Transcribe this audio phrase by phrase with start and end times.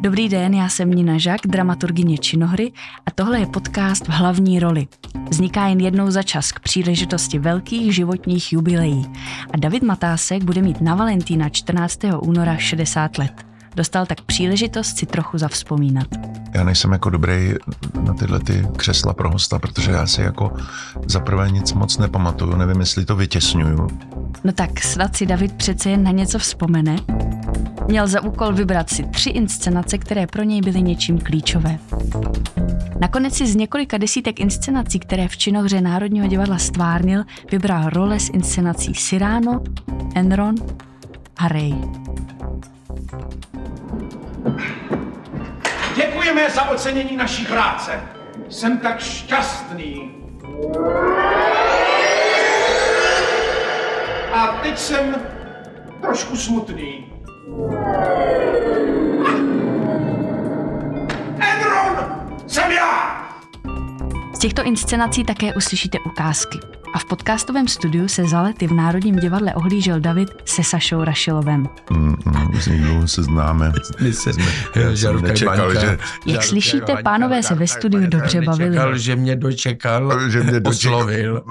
[0.00, 2.72] Dobrý den, já jsem Nina Žak, dramaturgině Činohry
[3.06, 4.86] a tohle je podcast v hlavní roli.
[5.30, 9.12] Vzniká jen jednou za čas k příležitosti velkých životních jubileí
[9.52, 11.98] a David Matásek bude mít na Valentína 14.
[12.20, 13.49] února 60 let.
[13.76, 16.06] Dostal tak příležitost si trochu zavzpomínat.
[16.54, 17.54] Já nejsem jako dobrý
[18.00, 20.52] na tyhle ty křesla pro hosta, protože já si jako
[21.06, 23.88] zaprvé nic moc nepamatuju, nevím, jestli to vytěsňuju.
[24.44, 26.96] No tak snad si David přece jen na něco vzpomene.
[27.88, 31.78] Měl za úkol vybrat si tři inscenace, které pro něj byly něčím klíčové.
[33.00, 38.28] Nakonec si z několika desítek inscenací, které v činohře Národního divadla stvárnil, vybral role z
[38.28, 39.60] inscenací Cyrano,
[40.14, 40.54] Enron
[41.36, 41.74] a Ray.
[45.96, 48.00] Děkujeme za ocenění naší práce.
[48.48, 50.14] Jsem tak šťastný.
[54.32, 55.14] A teď jsem
[56.00, 57.12] trošku smutný.
[61.40, 61.96] Enron!
[62.46, 63.09] Jsem já!
[64.40, 66.58] Z těchto inscenací také uslyšíte ukázky.
[66.94, 71.68] A v podcastovém studiu se za lety v Národním divadle ohlížel David se Sašou Rašilovem.
[71.90, 73.72] Mm, mm, s někdo se známe.
[74.02, 74.30] My se
[74.76, 78.70] Já jsem nečekal, že, Jak slyšíte, pánové se ve studiu dobře bavili.
[78.70, 80.94] Čekal, že mě dočekal, že mě dočekal.
[80.94, 81.42] oslovil.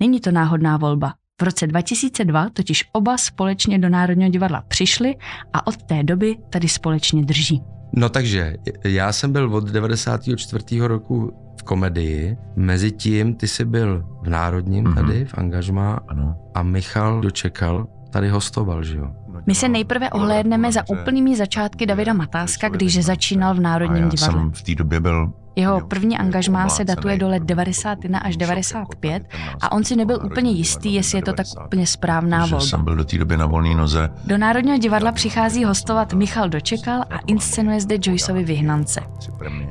[0.00, 1.14] Není to náhodná volba.
[1.40, 5.14] V roce 2002 totiž oba společně do Národního divadla přišli
[5.52, 7.62] a od té doby tady společně drží.
[7.96, 10.80] No takže, já jsem byl od 94.
[10.80, 14.94] roku v komedii, mezi tím ty jsi byl v Národním Mhm.
[14.94, 16.36] tady, v angažmá Ano.
[16.54, 19.10] a Michal dočekal, tady hostoval, že jo?
[19.46, 24.40] My se nejprve ohlédneme za úplnými začátky Davida Matáska, když začínal v Národním já divadle.
[24.40, 28.18] jsem v té době byl Jeho první jako angažmá se datuje do let jako 91
[28.18, 31.64] až šok, 95 jako a on si nebyl úplně jistý, jestli je to tak 90.
[31.66, 32.60] úplně správná volba.
[32.60, 34.10] jsem byl do té doby na volné noze.
[34.24, 39.00] Do Národního divadla přichází hostovat Michal Dočekal a inscenuje zde Joyceovi Vyhnance.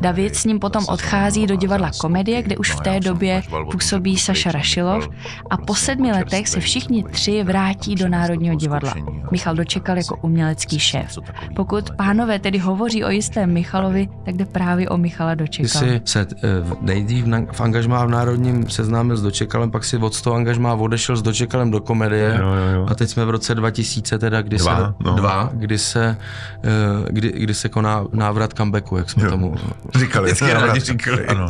[0.01, 3.41] David s ním potom odchází do divadla Komedie, kde už v té době
[3.71, 5.09] působí Saša Rašilov
[5.49, 8.93] a po sedmi letech se všichni tři vrátí do Národního divadla.
[9.31, 11.17] Michal Dočekal jako umělecký šéf.
[11.55, 16.19] Pokud pánové tedy hovoří o jistém Michalovi, tak jde právě o Michala Ty Jsi se
[16.19, 20.73] eh, v- nejdřív v angažmá v Národním seznámil s Dočekalem, pak si od toho angažmá
[20.73, 22.37] odešel s Dočekalem do komedie.
[22.41, 22.85] Jo, jo, jo.
[22.89, 25.13] A teď jsme v roce 2000 teda, kdy Dva, se, no.
[25.15, 26.17] dva kdy se,
[26.63, 26.69] eh,
[27.09, 29.29] kdy, kdy se koná návrat comebacku, jak jsme Jo.
[29.29, 29.55] tomu
[29.95, 30.25] Říkali.
[30.31, 31.25] vždycky návrat- říkali.
[31.27, 31.47] Ano.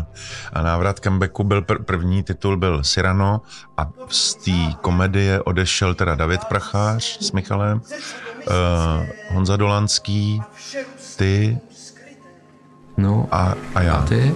[0.53, 3.41] A návrat comebacku byl pr- první titul byl Cyrano
[3.77, 8.53] a z té komedie odešel teda David Prachář s Michalem, uh,
[9.33, 10.41] Honza Dolanský,
[11.17, 11.57] ty
[12.97, 13.93] No a, a, já.
[13.93, 14.35] a ty?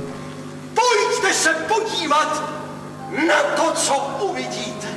[0.74, 2.44] Pojďte se podívat
[3.28, 3.94] na to, co
[4.26, 4.88] uvidíte.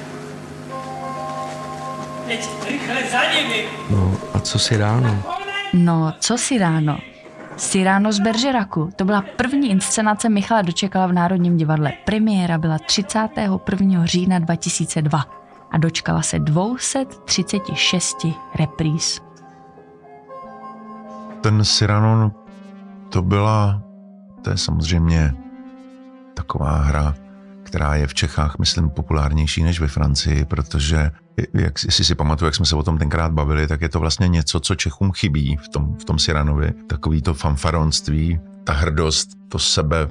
[2.27, 3.65] Teď rychle za nimi.
[3.91, 5.23] No a co si ráno?
[5.73, 6.99] No, co si ráno?
[7.57, 8.91] Siráno z Beržeraku.
[8.97, 11.93] To byla první inscenace Michala Dočekala v Národním divadle.
[12.05, 14.07] Premiéra byla 31.
[14.07, 15.25] října 2002
[15.71, 19.21] a dočkala se 236 repríz.
[21.41, 22.33] Ten Cyrano,
[23.13, 23.83] to byla,
[24.45, 25.35] to je samozřejmě
[26.35, 27.15] taková hra,
[27.63, 31.11] která je v Čechách, myslím, populárnější než ve Francii, protože,
[31.55, 34.29] jak, jestli si pamatuju, jak jsme se o tom tenkrát bavili, tak je to vlastně
[34.29, 36.73] něco, co Čechům chybí v tom, v tom Cyranovi.
[36.87, 40.09] Takový to fanfaronství, ta hrdost, to sebe,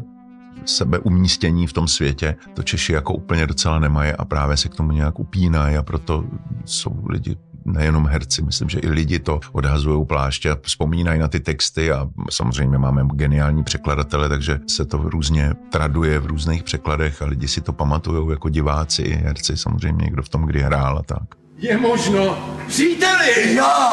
[0.66, 4.92] sebeumístění v tom světě, to Češi jako úplně docela nemají a právě se k tomu
[4.92, 6.26] nějak upínají a proto
[6.66, 11.40] jsou lidi nejenom herci, myslím, že i lidi to odhazují pláště a vzpomínají na ty
[11.40, 17.26] texty a samozřejmě máme geniální překladatele, takže se to různě traduje v různých překladech a
[17.26, 21.04] lidi si to pamatují jako diváci i herci, samozřejmě někdo v tom kdy hrál a
[21.04, 21.24] tak.
[21.58, 23.56] Je možno, příteli!
[23.56, 23.92] Já,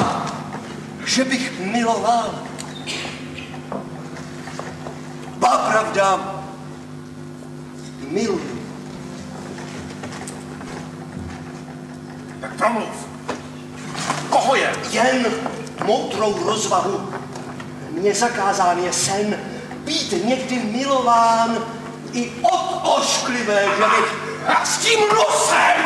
[1.07, 2.35] že bych miloval.
[5.39, 6.35] Ba pravda,
[8.13, 8.59] miluju.
[12.41, 13.08] Tak promluv.
[14.31, 14.73] Koho je?
[14.91, 15.27] Jen
[15.85, 17.11] moudrou rozvahu.
[17.91, 19.37] Mně zakázán je sen
[19.85, 21.59] být někdy milován
[22.13, 24.07] i od ošklivé ženy.
[24.65, 25.85] S tím nosem!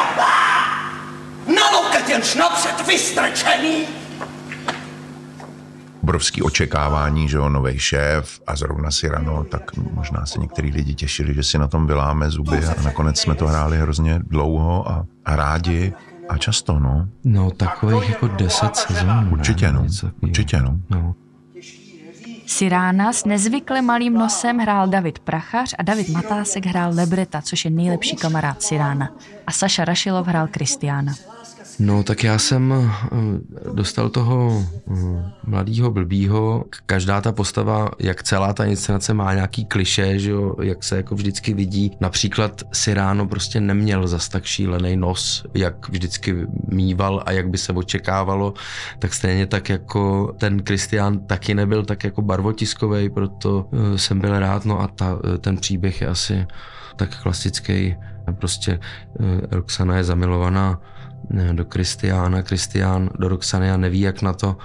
[1.46, 3.86] Na loket jenž napřed vystrčený.
[6.02, 11.34] Obrovský očekávání, že jo, nový šéf a zrovna Cyrano, tak možná se některý lidi těšili,
[11.34, 15.36] že si na tom vyláme zuby a nakonec jsme to hráli hrozně dlouho a, a
[15.36, 15.92] rádi
[16.28, 17.08] a často, no.
[17.24, 19.28] No takových jako deset sezon.
[19.32, 19.86] Určitě, no.
[20.22, 20.78] Určitě, no.
[20.90, 21.14] no.
[22.46, 27.70] Sirána s nezvykle malým nosem hrál David Prachař a David Matásek hrál Lebreta, což je
[27.70, 29.10] nejlepší kamarád Sirána.
[29.46, 31.12] A Saša Rašilov hrál Kristiána.
[31.78, 36.64] No tak já jsem eh, dostal toho eh, mladýho blbýho.
[36.86, 41.14] Každá ta postava, jak celá ta inscenace má nějaký kliše, že jo, jak se jako
[41.14, 41.96] vždycky vidí.
[42.00, 47.72] Například Siráno prostě neměl zas tak šílený nos, jak vždycky mýval a jak by se
[47.72, 48.54] očekávalo.
[48.98, 54.38] Tak stejně tak jako ten Kristián taky nebyl tak jako barvotiskový, proto eh, jsem byl
[54.38, 54.64] rád.
[54.64, 56.46] No a ta, ten příběh je asi
[56.96, 57.96] tak klasický.
[58.38, 58.80] Prostě
[59.50, 60.80] Roxana je zamilovaná
[61.52, 64.56] do Kristiána, Kristián do Roxany a neví jak na to,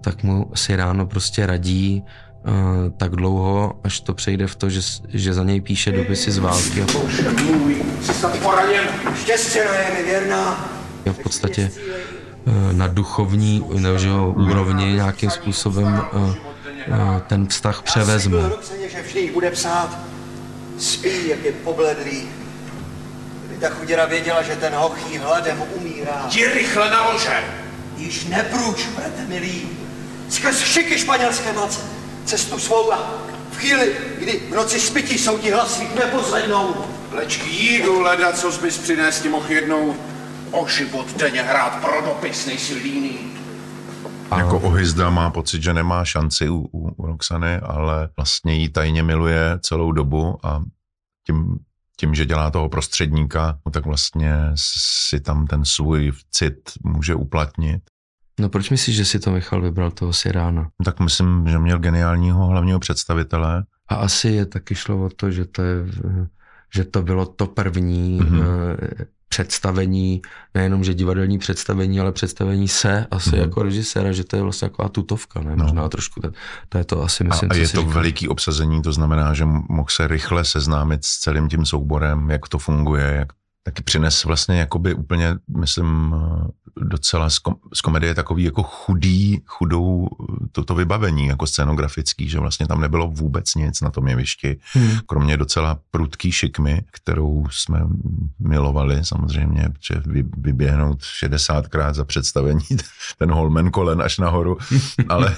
[0.00, 2.52] tak mu si ráno prostě radí uh,
[2.96, 6.84] tak dlouho, až to přejde v to, že, že za něj píše dopisy z války.
[11.04, 11.70] Je v podstatě
[12.44, 16.34] uh, na duchovní nebo, že úrovni nějakým způsobem uh, uh,
[17.26, 18.48] ten vztah převezme.
[18.48, 19.98] Roxaně, že bude psát.
[20.78, 22.41] Spí, jak je pobledlý.
[23.62, 26.22] Ta chuděra věděla, že ten hochý hladem umírá.
[26.26, 27.44] Jdi rychle na lože!
[27.96, 29.68] Již nepruč, brate milý.
[30.28, 31.80] Skrz šiky španělské mace.
[32.24, 33.12] Cestu svou a
[33.50, 36.74] v chvíli, kdy v noci spití jsou ti hlasy nepozvednou.
[37.12, 39.96] Leč k jídu leda, co bys přinést mohl jednou
[40.50, 43.18] o život denně hrát pro dopis nejsilný.
[44.36, 49.02] Jako Ohyzda má pocit, že nemá šanci u, u, u Roxany, ale vlastně jí tajně
[49.02, 50.62] miluje celou dobu a
[51.26, 51.58] tím,
[51.96, 57.82] tím, že dělá toho prostředníka, no tak vlastně si tam ten svůj cit může uplatnit.
[58.40, 60.70] No proč myslíš, že si to Michal vybral toho Sirána?
[60.84, 63.64] Tak myslím, že měl geniálního hlavního představitele.
[63.88, 65.76] A asi je taky šlo o to, že to, je,
[66.74, 68.42] že to bylo to první mm-hmm.
[69.32, 70.22] Představení,
[70.54, 73.40] nejenom, že divadelní představení, ale představení se asi mm-hmm.
[73.40, 75.56] jako režiséra, že to je vlastně taková tutovka, ne?
[75.56, 75.64] No.
[75.64, 76.30] Možná trošku, to,
[76.68, 77.94] to je to asi myslím, A, a je to říkal.
[77.94, 82.58] veliký obsazení, to znamená, že mohl se rychle seznámit s celým tím souborem, jak to
[82.58, 83.28] funguje, jak
[83.62, 86.14] taky přines vlastně jakoby úplně, myslím,
[86.76, 90.08] docela z, kom, z komedie takový jako chudý, chudou
[90.52, 94.90] toto vybavení, jako scenografický, že vlastně tam nebylo vůbec nic na tom jevišti, hmm.
[95.06, 97.80] kromě docela prudký šikmy, kterou jsme
[98.38, 102.64] milovali samozřejmě, že vy, vyběhnout 60krát za představení
[103.18, 104.58] ten holmen kolen až nahoru,
[105.08, 105.36] ale,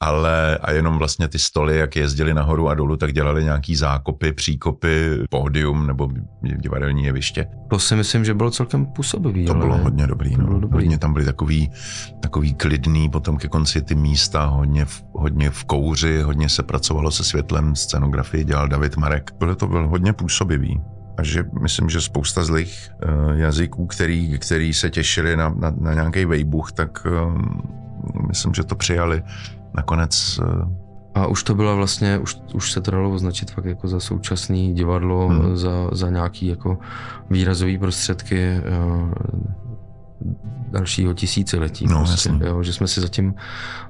[0.00, 4.32] ale a jenom vlastně ty stoly, jak jezdili nahoru a dolů, tak dělali nějaký zákopy,
[4.32, 6.08] příkopy, pódium nebo
[6.42, 7.29] divadelní jeviště.
[7.68, 9.44] To si myslím, že bylo celkem působivý.
[9.44, 10.30] To ale bylo hodně dobrý.
[10.36, 10.46] To No.
[10.46, 10.84] bylo dobrý.
[10.84, 11.70] Hodně tam byly takový,
[12.20, 17.10] takový klidný, potom ke konci ty místa, hodně v, hodně v kouři, hodně se pracovalo
[17.10, 19.30] se světlem, scenografii dělal David Marek.
[19.38, 20.80] Bylo to byl hodně působivý.
[21.16, 25.94] A že myslím, že spousta zlých uh, jazyků, který, který se těšili na, na, na
[25.94, 27.62] nějaký vejbuch, tak um,
[28.28, 29.22] myslím, že to přijali
[29.74, 30.89] nakonec uh,
[31.20, 34.74] A už to bylo vlastně, už, už se to dalo označit fakt jako za současný
[34.74, 35.56] divadlo, Hmm.
[35.56, 36.78] za, za nějaký jako
[37.30, 38.62] výrazový prostředky eh,
[40.70, 41.86] dalšího tisíciletí.
[41.86, 43.34] No, prostě, jo, že jsme si zatím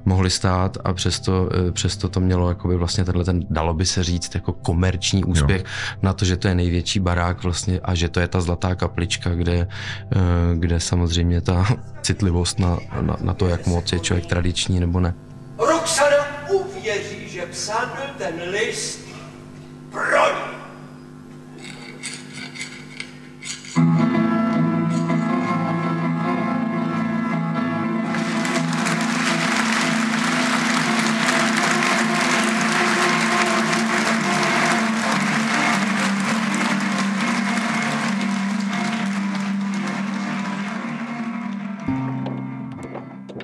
[0.05, 4.03] mohli stát a přesto, eh, přesto to mělo jakoby vlastně tenhle ten, dalo by se
[4.03, 5.67] říct, jako komerční úspěch jo.
[6.01, 9.29] na to, že to je největší barák vlastně a že to je ta zlatá kaplička,
[9.29, 9.67] kde,
[10.11, 10.17] eh,
[10.55, 11.67] kde samozřejmě ta
[12.01, 15.13] citlivost na, na, na to, jak moc je člověk tradiční nebo ne.
[15.57, 16.20] Roxana
[16.51, 18.99] uvěří, že psal ten list
[19.91, 20.50] pro ní.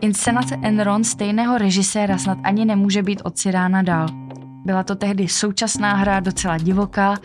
[0.08, 4.08] Inscenace Enron stejného režiséra snad ani nemůže být od Sirána dál.
[4.66, 7.16] Byla to tehdy současná hra, docela divoká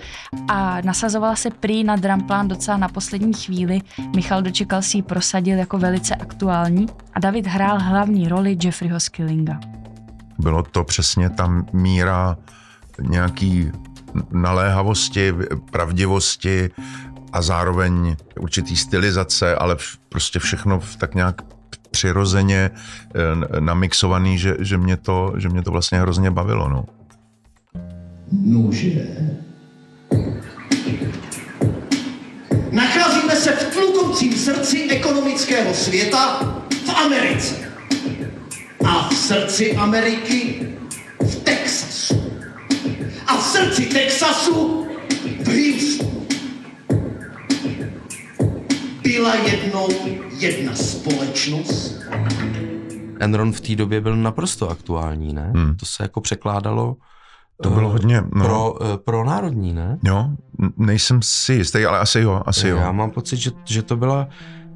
[0.49, 3.81] a nasazovala se prý na dramplán docela na poslední chvíli.
[4.17, 9.61] Michal Dočekal si ji prosadil jako velice aktuální a David hrál hlavní roli Jeffreyho Skillinga.
[10.39, 12.37] bylo to přesně ta míra
[13.03, 13.71] nějaký
[14.33, 15.35] naléhavosti,
[15.71, 16.71] pravdivosti
[17.33, 19.77] a zároveň určitý stylizace, ale
[20.09, 21.43] prostě všechno tak nějak
[21.93, 26.69] přirozeně eh, namixovaný, že, že, mě to, že mě to vlastně hrozně bavilo.
[26.69, 26.85] No.
[28.33, 29.07] Nože.
[32.73, 36.41] Nacházíme se v tlukoucím srdci ekonomického světa
[36.87, 37.55] v Americe.
[38.85, 40.69] A v srdci Ameriky
[41.21, 42.33] v Texasu.
[43.27, 44.87] A v srdci Texasu
[45.41, 46.27] v Houstonu.
[49.03, 49.89] Byla jednou
[50.43, 52.01] jedna společnost,
[53.21, 55.53] Enron v té době byl naprosto aktuální, ne?
[55.57, 55.77] Hmm.
[55.77, 56.97] To se jako překládalo
[57.63, 58.45] To bylo eh, hodně, no.
[58.45, 59.99] pro, eh, pro národní, ne?
[60.05, 60.29] Jo,
[60.77, 62.77] nejsem si jistý, ale asi jo, asi jo.
[62.77, 64.29] Já mám pocit, že, že to byla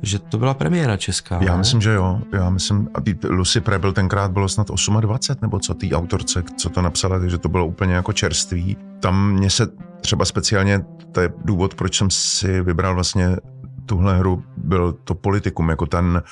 [0.02, 1.38] že to byla premiéra česká.
[1.42, 1.58] Já ne?
[1.58, 2.20] myslím, že jo.
[2.32, 4.66] Já myslím, a tý- Lucy Prebble tenkrát bylo snad
[5.00, 8.76] 28, nebo co té autorce, co to napsala, takže to bylo úplně jako čerstvý.
[9.00, 9.66] Tam mě se
[10.00, 13.36] třeba speciálně, to je důvod, proč jsem si vybral vlastně
[13.86, 16.22] tuhle hru, byl to politikum, jako ten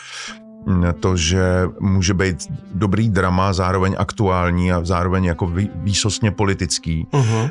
[1.00, 2.36] to, že může být
[2.74, 7.06] dobrý drama, zároveň aktuální a zároveň jako vý- výsostně politický.
[7.12, 7.50] Uh-huh.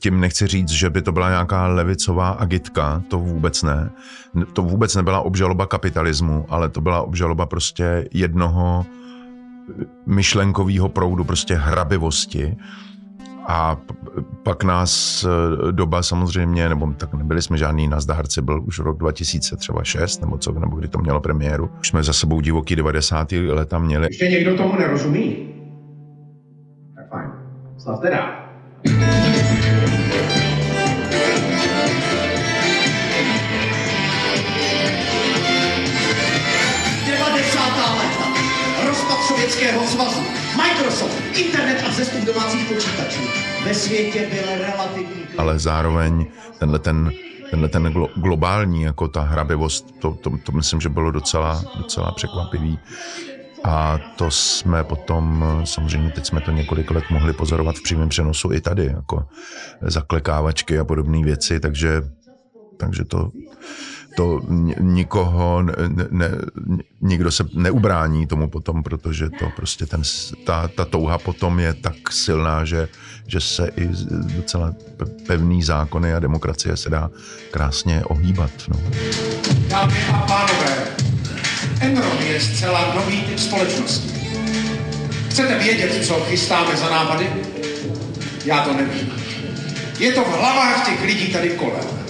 [0.00, 3.90] Tím nechci říct, že by to byla nějaká levicová agitka, to vůbec ne.
[4.52, 8.86] To vůbec nebyla obžaloba kapitalismu, ale to byla obžaloba prostě jednoho
[10.06, 12.56] myšlenkového proudu, prostě hrabivosti.
[13.46, 13.76] A
[14.42, 19.56] pak nás eh, doba samozřejmě, nebo tak nebyli jsme žádný nazdárci, byl už rok 2000
[19.56, 21.70] třeba 6, nebo co, nebo kdy to mělo premiéru.
[21.80, 23.32] Už jsme za sebou divoký 90.
[23.32, 24.06] leta měli.
[24.06, 25.36] Ještě někdo tomu nerozumí?
[26.96, 27.30] Tak fajn.
[27.78, 28.28] Slavte dál.
[37.06, 37.60] 90.
[37.98, 38.26] léta.
[38.86, 40.43] Rozpad Sovětského svazu.
[40.56, 43.20] Microsoft, internet a vzestup domácích počítačů.
[43.64, 46.26] Ve světě byl relativní ale zároveň
[46.58, 47.10] tenhle ten,
[47.50, 52.12] tenhle ten glo, globální, jako ta hrabivost, to, to, to myslím, že bylo docela, docela
[52.12, 52.78] překvapivý.
[53.64, 58.52] A to jsme potom, samozřejmě teď jsme to několik let mohli pozorovat v přímém přenosu
[58.52, 59.26] i tady, jako
[59.80, 62.02] zaklekávačky a podobné věci, takže,
[62.76, 63.30] takže to,
[64.16, 65.72] to ni- nikoho, ne,
[66.10, 66.28] ne,
[67.00, 70.02] nikdo se neubrání tomu potom, protože to prostě ten,
[70.44, 72.88] ta, ta touha potom je tak silná, že,
[73.26, 73.88] že se i
[74.36, 77.10] docela pe- pevný zákony a demokracie se dá
[77.50, 78.50] krásně ohýbat.
[78.68, 78.80] No.
[79.68, 80.76] Dámy a pánové,
[81.80, 84.14] Enron je zcela nový typ společnosti.
[85.28, 87.26] Chcete vědět, co chystáme za nápady?
[88.44, 89.12] Já to nevím.
[89.98, 92.03] Je to v hlavách těch lidí tady kolem.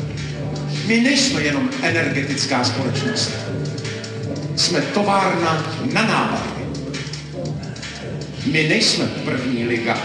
[0.86, 3.32] My nejsme jenom energetická společnost.
[4.56, 6.64] Jsme továrna na nápady.
[8.52, 9.98] My nejsme první liga.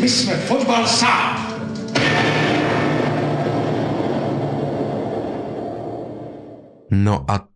[0.00, 1.44] My jsme fotbal sám.
[6.90, 7.48] No a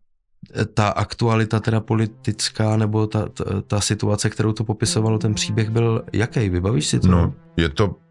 [0.74, 6.04] ta aktualita teda politická, nebo ta, ta, ta situace, kterou to popisovalo, ten příběh byl
[6.12, 6.48] jaký?
[6.48, 7.08] Vybavíš si to?
[7.08, 8.07] No, je to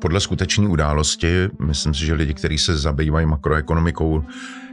[0.00, 1.48] podle skutečné události.
[1.60, 4.24] Myslím si, že lidi, kteří se zabývají makroekonomikou,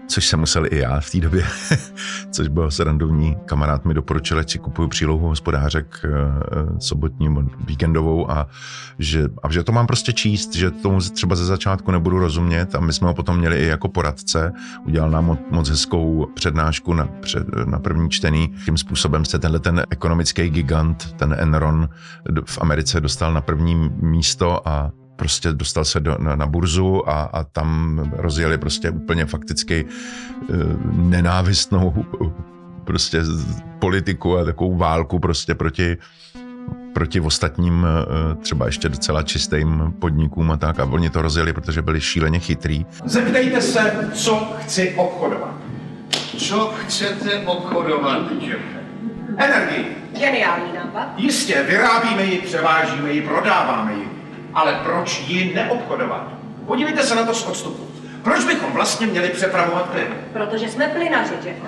[0.08, 1.46] což jsem musel i já v té době,
[2.32, 7.30] což byl srandovní kamarád mi doporučil, ať si kupuju přílohu hospodářek eh, eh, sobotní,
[7.66, 8.48] víkendovou a
[9.00, 12.80] že, a že to mám prostě číst, že tomu třeba ze začátku nebudu rozumět a
[12.80, 14.54] my jsme ho potom měli i jako poradce,
[14.86, 18.56] udělal nám mo- moc hezkou přednášku na, před, na první čtení.
[18.66, 21.90] Tím způsobem se tenhle ten ekonomický gigant, ten Enron
[22.46, 27.24] v Americe dostal na první místo a prostě dostal se do, na, na burzu a,
[27.24, 30.54] a tam rozjeli prostě úplně fakticky eh,
[30.92, 32.06] nenávistnou
[32.84, 33.22] prostě
[33.80, 35.98] politiku a takovou válku prostě proti
[36.94, 41.82] proti ostatním eh, třeba ještě docela čistým podnikům a tak a oni to rozjeli, protože
[41.82, 42.86] byli šíleně chytrý.
[43.06, 45.56] Zeptejte se, co chci obchodovat.
[46.38, 48.80] Co chcete obchodovat, Jeffe?
[49.38, 49.98] Energii.
[50.20, 51.14] Geniální nápad.
[51.18, 54.15] Jistě, vyrábíme ji, převážíme ji, prodáváme ji.
[54.56, 56.28] Ale proč ji neobchodovat?
[56.66, 57.88] Podívejte se na to z odstupu.
[58.24, 60.08] Proč bychom vlastně měli přepravovat plyn?
[60.34, 61.68] Protože jsme plynaři, Jeffe.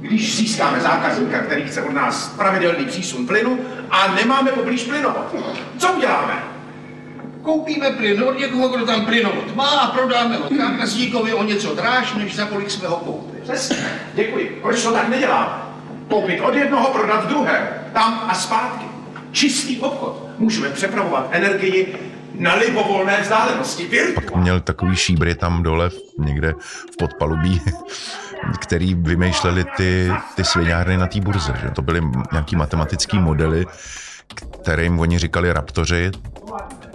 [0.00, 3.58] Když získáme zákazníka, který chce od nás pravidelný přísun plynu
[3.90, 5.34] a nemáme poblíž plynovod,
[5.78, 6.34] co uděláme?
[7.42, 12.14] Koupíme plyn od někoho, kdo tam plynovod má a prodáme ho zákazníkovi o něco dráž,
[12.14, 13.42] než za kolik jsme ho koupili.
[13.42, 13.76] Přesně.
[14.14, 14.58] Děkuji.
[14.62, 15.52] Proč to tak neděláme?
[16.08, 17.68] Koupit od jednoho, prodat v druhém.
[17.92, 18.84] Tam a zpátky.
[19.32, 20.28] Čistý obchod.
[20.38, 21.96] Můžeme přepravovat energii
[22.38, 23.86] na libovolné vzdálenosti.
[23.86, 24.42] Virtuálně.
[24.42, 26.54] Měl takový šíbry tam dole někde
[26.92, 27.62] v podpalubí,
[28.58, 31.54] který vymýšleli ty, ty sviňárny na té burze.
[31.62, 31.70] Že?
[31.70, 32.02] To byly
[32.32, 33.66] nějaký matematický modely,
[34.62, 36.10] kterým oni říkali raptoři,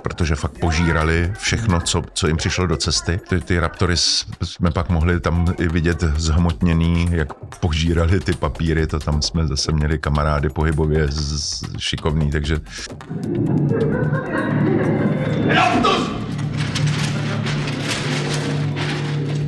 [0.04, 3.20] protože fakt požírali všechno, co, co jim přišlo do cesty.
[3.30, 3.98] Ty, ty raptory
[4.44, 9.72] jsme pak mohli tam i vidět zhmotněný, jak požírali ty papíry, to tam jsme zase
[9.72, 12.60] měli kamarády pohybově z, šikovný, takže
[15.48, 16.12] Raptus!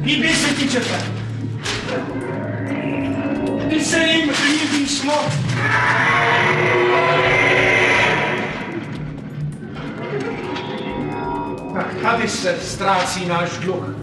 [0.04, 1.02] Líbí se ti, Jeffe?
[3.70, 5.34] Ty se jim líbíš moc.
[12.02, 13.96] Tady se ztrácí náš dluh.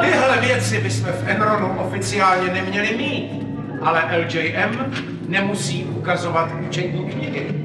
[0.00, 3.46] Tyhle věci bychom v Enronu oficiálně neměli mít,
[3.82, 4.92] ale LJM
[5.28, 7.64] nemusí ukazovat účetní knihy.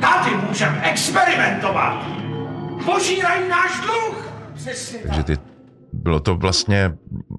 [0.00, 2.06] Tady můžeme experimentovat.
[2.84, 4.28] Požírají náš dluh.
[4.54, 5.06] Přesně tak.
[5.06, 5.38] Takže ty,
[5.92, 6.92] bylo to vlastně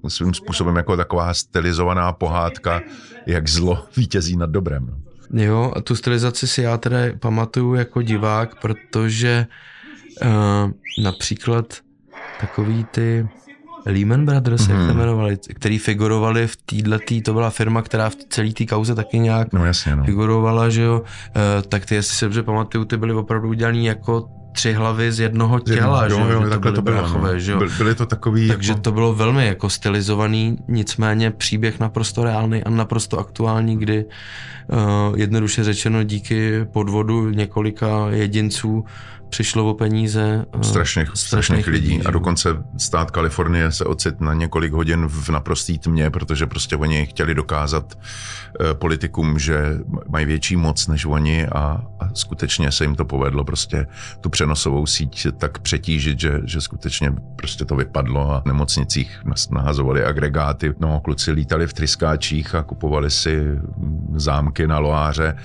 [0.08, 2.80] svým způsobem jako taková stylizovaná pohádka,
[3.26, 4.86] jak zlo vítězí nad dobrem.
[4.90, 5.42] No.
[5.42, 9.46] Jo, a tu stylizaci si já teda pamatuju jako divák, protože
[10.22, 10.70] uh,
[11.04, 11.66] například
[12.40, 13.28] takový ty
[13.86, 14.74] Lehman Brothers, mm.
[14.74, 14.96] jak se mhm.
[14.96, 19.52] jmenovali, který figurovali v této, to byla firma, která v celé té kauze taky nějak
[19.52, 20.04] no, jasně, no.
[20.04, 24.28] figurovala, že jo, uh, tak ty, jestli se dobře pamatuju, ty byly opravdu udělaný jako
[24.54, 27.38] tři hlavy z jednoho těla, jo, že, jo, že to byly to bylo, bráchové, no.
[27.38, 27.60] že jo.
[27.78, 28.48] Byly to takový...
[28.48, 28.82] Takže jako...
[28.82, 35.64] to bylo velmi jako stylizovaný, nicméně příběh naprosto reálný a naprosto aktuální, kdy uh, jednoduše
[35.64, 38.84] řečeno díky podvodu několika jedinců
[39.28, 41.88] přišlo o peníze uh, strašných, strašných lidí.
[41.88, 46.76] lidí a dokonce stát Kalifornie se ocit na několik hodin v naprostý tmě, protože prostě
[46.76, 49.78] oni chtěli dokázat uh, politikům, že
[50.08, 53.86] mají větší moc než oni a, a skutečně se jim to povedlo prostě
[54.20, 60.04] tu přenosovou síť tak přetížit, že, že skutečně prostě to vypadlo a v nemocnicích nahazovali
[60.04, 60.74] agregáty.
[60.78, 63.42] No, kluci lítali v tryskáčích a kupovali si
[64.16, 65.36] zámky na Loáře.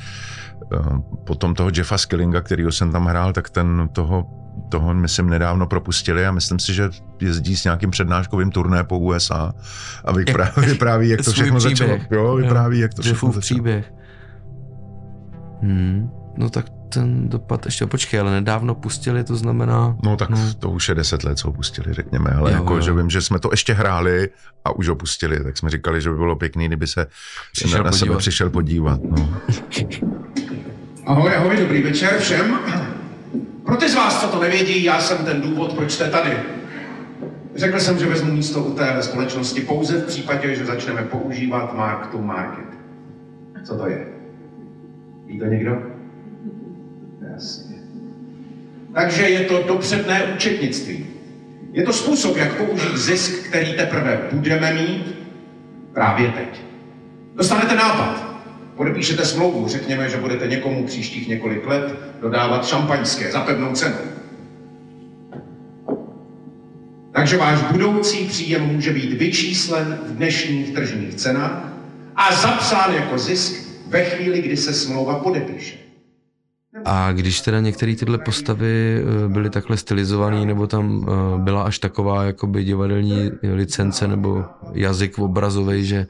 [0.73, 0.77] Eh,
[1.23, 4.25] potom toho Jeffa Skillinga, kterýho jsem tam hrál, tak ten toho
[4.69, 6.89] toho myslím nedávno propustili a myslím si, že
[7.21, 9.53] jezdí s nějakým přednáškovým turné po USA
[10.05, 11.97] a vypráví, vypráví jak to všechno začalo.
[12.11, 13.41] Jo, vypráví, jak to všechno začalo.
[13.41, 13.93] příběh.
[15.61, 16.09] Hmm.
[16.37, 19.97] No tak ten dopad, ještě počkej, ale nedávno pustili, to znamená...
[20.03, 20.53] No tak no.
[20.59, 22.81] to už je deset let, co ho pustili, řekněme, ale jo, jako, jo.
[22.81, 24.29] že vím, že jsme to ještě hráli
[24.65, 27.07] a už ho pustili, tak jsme říkali, že by bylo pěkný, kdyby se
[27.51, 28.99] přišel na, na sebe přišel podívat.
[29.03, 29.29] No.
[31.09, 32.59] Ahoj, ahoj, dobrý večer všem.
[33.65, 36.37] Pro ty z vás, co to nevědí, já jsem ten důvod, proč jste tady.
[37.55, 42.07] Řekl jsem, že vezmu místo u té společnosti pouze v případě, že začneme používat mark
[42.07, 42.65] to market.
[43.63, 44.07] Co to je?
[45.25, 45.83] Ví to někdo?
[47.33, 47.75] Jasně.
[48.93, 51.05] Takže je to dopředné účetnictví.
[51.71, 55.15] Je to způsob, jak použít zisk, který teprve budeme mít
[55.93, 56.61] právě teď.
[57.35, 58.28] Dostanete nápad.
[58.79, 63.95] Podepíšete smlouvu, řekněme, že budete někomu příštích několik let dodávat šampaňské za pevnou cenu.
[67.11, 71.73] Takže váš budoucí příjem může být vyčíslen v dnešních tržních cenách
[72.15, 75.88] a zapsán jako zisk ve chvíli, kdy se smlouva podepíše.
[76.85, 81.79] A když teda některé tyhle postavy eh, byly takhle stylizované, nebo tam eh, byla až
[81.79, 86.07] taková jakoby divadelní licence nebo jazyk obrazový, že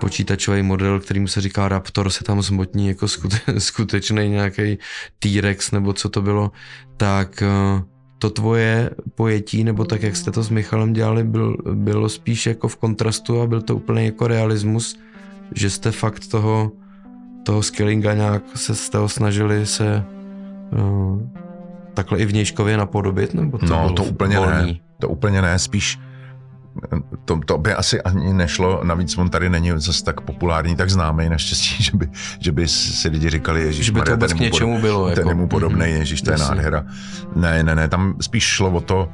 [0.00, 4.78] počítačový model, kterýmu se říká Raptor, se tam zmotní jako skute- skutečný nějaký
[5.18, 6.50] T-Rex nebo co to bylo,
[6.96, 7.82] tak eh,
[8.18, 12.68] to tvoje pojetí, nebo tak, jak jste to s Michalem dělali, byl, bylo spíš jako
[12.68, 14.98] v kontrastu a byl to úplně jako realismus,
[15.54, 16.72] že jste fakt toho
[17.42, 20.04] toho Skillinga nějak se z toho snažili se
[20.72, 21.20] uh,
[21.94, 23.34] takhle i vnějškově napodobit?
[23.34, 24.72] Nebo to no, to úplně volný?
[24.72, 24.78] ne.
[24.98, 25.98] To úplně ne, spíš
[27.24, 31.28] to, to by asi ani nešlo, navíc on tady není zase tak populární, tak známý
[31.28, 32.08] naštěstí, že by,
[32.40, 35.10] že by si lidi říkali, Ježíš, že by to vůbec k něčemu pod, bylo.
[35.10, 35.38] Ten jako.
[35.40, 35.98] mu podobný, mm-hmm.
[35.98, 36.84] Ježíš, to je nádhera.
[37.36, 39.08] Ne, ne, ne, tam spíš šlo o to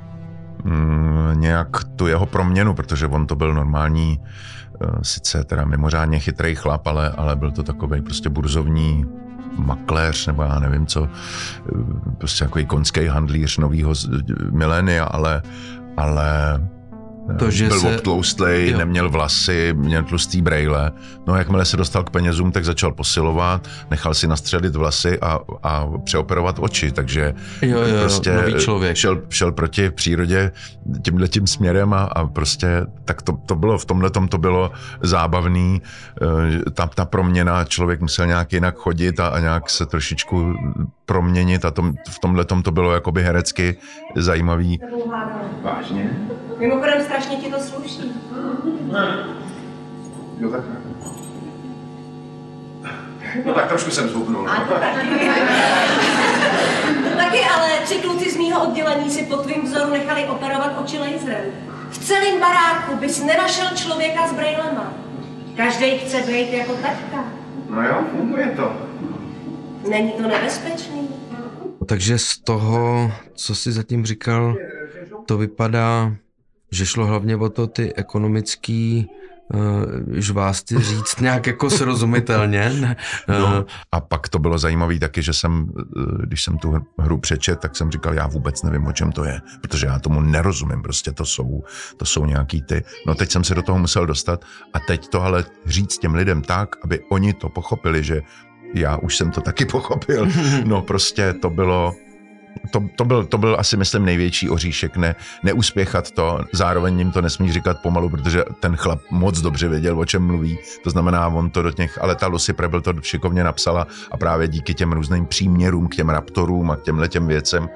[0.65, 4.58] mm, nějak tu jeho proměnu, protože on to byl normální Eh,
[5.03, 9.05] sice teda mimořádně chytrý chlap, ale, ale byl to takový prostě burzovní
[9.57, 13.95] makléř, nebo já nevím co, eh, prostě jako konský handlíř nového
[14.51, 15.43] milénia, ale,
[15.97, 16.61] ale
[17.39, 17.97] to, že byl se...
[17.97, 18.79] obtloustlej, jo.
[18.79, 20.93] neměl vlasy, měl tlustý brejle.
[21.27, 25.87] No jakmile se dostal k penězům, tak začal posilovat, nechal si nastřelit vlasy a, a
[26.05, 28.97] přeoperovat oči, takže jo, jo, prostě nový člověk.
[28.97, 30.53] Šel, šel proti přírodě
[31.03, 35.83] tímhle tím směrem a, a prostě tak to, to bylo, v tomhle to bylo zábavný,
[36.23, 40.55] eh, ta, ta proměna, člověk musel nějak jinak chodit a, a nějak se trošičku
[41.07, 43.77] proměnit a tom, v tomhle to bylo jakoby herecky
[44.17, 44.81] zajímavý.
[45.63, 46.11] Vážně?
[46.59, 48.13] Mimochodem strašně ti to sluší.
[50.39, 50.65] Jo, tak
[53.45, 54.43] No tak trošku jsem zhubnul.
[54.43, 54.51] No.
[57.17, 57.41] taky.
[57.55, 61.45] ale tři kluci z mýho oddělení si po tvým vzoru nechali operovat oči laserem.
[61.91, 64.93] V celém baráku bys nenašel člověka s brejlema.
[65.57, 67.25] Každý chce být jako taťka.
[67.71, 68.73] No jo, funguje to.
[69.91, 71.09] Není to nebezpečný?
[71.87, 74.55] Takže z toho, co jsi zatím říkal,
[75.27, 76.13] to vypadá,
[76.71, 79.09] že šlo hlavně o to ty ekonomický
[79.55, 79.61] uh,
[80.13, 82.97] žvásty říct nějak jako srozumitelně.
[83.29, 87.61] No, a pak to bylo zajímavé taky, že jsem, eh, když jsem tu hru přečet,
[87.61, 91.13] tak jsem říkal, já vůbec nevím, o čem to je, protože já tomu nerozumím, prostě
[91.13, 91.63] to jsou,
[91.97, 92.85] to jsou nějaký ty.
[93.07, 96.43] No teď jsem se do toho musel dostat a teď to ale říct těm lidem
[96.43, 98.21] tak, aby oni to pochopili, že
[98.75, 100.29] já už jsem to taky pochopil.
[100.65, 101.95] No prostě to bylo,
[102.71, 107.23] to, to, byl, to byl asi, myslím, největší oříšek, ne, neuspěchat to, zároveň jim to
[107.23, 111.51] nesmí říkat pomalu, protože ten chlap moc dobře věděl, o čem mluví, to znamená, on
[111.51, 115.27] to do těch, ale ta Lucy Prebble to šikovně napsala a právě díky těm různým
[115.27, 117.69] příměrům k těm raptorům a k těmhle těm věcem,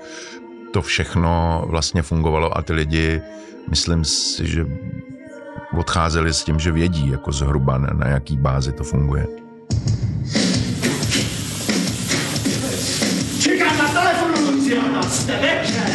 [0.73, 3.21] to všechno vlastně fungovalo a ty lidi,
[3.71, 4.67] myslím si, že
[5.79, 9.42] odcházeli s tím, že vědí jako zhruba na, na jaký bázi to funguje.
[15.13, 15.91] Jste večer.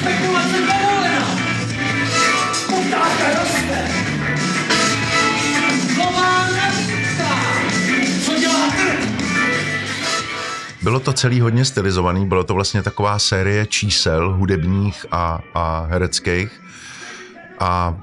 [0.00, 0.58] Spekulace.
[2.66, 4.00] Poptávka roste.
[10.82, 16.60] Bylo to celý hodně stylizovaný, bylo to vlastně taková série čísel hudebních a, a hereckých.
[17.58, 17.94] A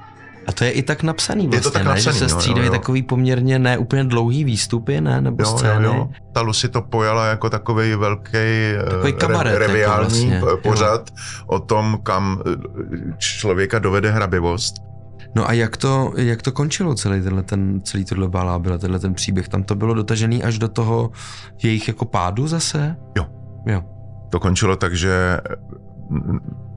[0.48, 1.88] A to je i tak napsaný Je to vlastně, tak ne?
[1.88, 2.78] napsaný, že se střídají jo, jo.
[2.78, 5.20] takový poměrně ne úplně dlouhý výstupy, ne?
[5.20, 5.84] Nebo jo, scény.
[5.86, 6.08] jo, jo.
[6.32, 8.38] Ta Lucy to pojala jako takový velký
[8.90, 10.56] Takový kabaret, jako reviální vlastně, p- jo.
[10.62, 11.10] pořad
[11.46, 14.74] o tom, kam eh, člověka dovede hrabivost.
[15.36, 19.14] No a jak to, jak to končilo celý tenhle, ten, celý tohle balábila, tenhle ten
[19.14, 19.48] příběh?
[19.48, 21.10] Tam to bylo dotažený až do toho
[21.62, 22.96] jejich jako pádu zase?
[23.16, 23.26] Jo.
[23.66, 23.82] Jo.
[24.30, 25.40] To končilo tak, že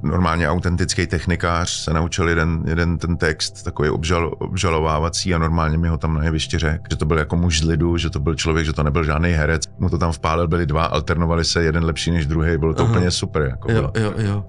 [0.04, 5.88] normálně autentický technikář se naučil jeden, jeden ten text, takový obžal, obžalovávací a normálně mi
[5.88, 8.36] ho tam na jevišti řekl, že to byl jako muž z lidu, že to byl
[8.36, 9.64] člověk, že to nebyl žádný herec.
[9.80, 12.92] Mu to tam vpálil, byli dva, alternovali se, jeden lepší než druhý, bylo to Aha.
[12.92, 13.42] úplně super.
[13.42, 14.06] Jako Jo, bylo.
[14.06, 14.46] jo, jo.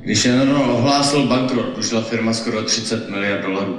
[0.00, 3.76] Když Enron ohlásil bankrot, došla firma skoro 30 miliard dolarů.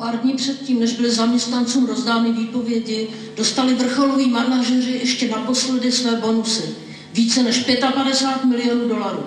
[0.00, 6.62] Pár dní předtím, než byly zaměstnancům rozdány výpovědi, dostali vrcholoví manažeři ještě naposledy své bonusy.
[7.14, 9.22] Více než 55 milionů dolarů.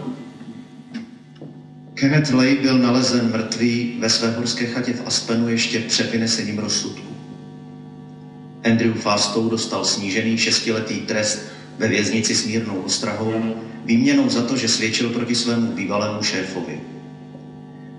[1.93, 7.13] Kenneth Lay byl nalezen mrtvý ve své horské chatě v Aspenu ještě před vynesením rozsudku.
[8.63, 11.39] Andrew Fastou dostal snížený šestiletý trest
[11.77, 13.55] ve věznici s mírnou ostrahou,
[13.85, 16.92] výměnou za to, že svědčil proti svému bývalému šéfovi.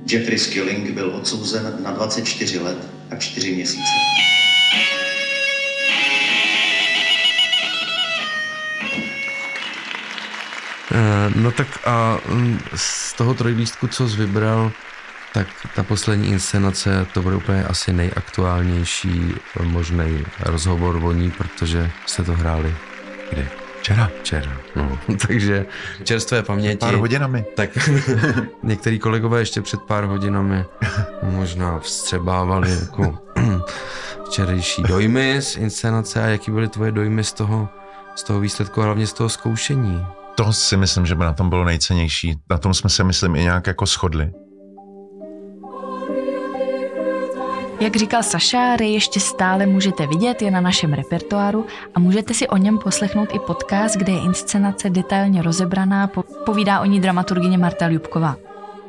[0.06, 2.78] Jeffrey Skilling byl odsouzen na 24 let
[3.10, 3.80] a 4 měsíce.
[10.92, 14.72] Eh, No tak a mm, z toho trojlístku, co jsi vybral,
[15.32, 22.24] tak ta poslední inscenace, to bude úplně asi nejaktuálnější možný rozhovor o ní, protože jste
[22.24, 22.74] to hráli
[23.32, 23.63] kdy?
[23.84, 24.10] Včera.
[24.22, 24.98] Včera, no.
[25.26, 25.66] Takže
[26.04, 26.76] čerstvé paměti.
[26.76, 27.44] Pár hodinami.
[27.56, 27.70] Tak
[28.62, 30.64] některý kolegové ještě před pár hodinami
[31.22, 33.18] možná vstřebávali jako
[34.26, 37.68] včerejší dojmy z inscenace a jaký byly tvoje dojmy z toho,
[38.14, 40.06] z toho výsledku a hlavně z toho zkoušení?
[40.34, 42.36] To si myslím, že by na tom bylo nejcennější.
[42.50, 44.32] Na tom jsme se, myslím, i nějak jako shodli.
[47.84, 52.48] Jak říkal Saša, Ray ještě stále můžete vidět, je na našem repertoáru a můžete si
[52.48, 57.58] o něm poslechnout i podcast, kde je inscenace detailně rozebraná, po- povídá o ní dramaturgyně
[57.58, 58.36] Marta Ljubková.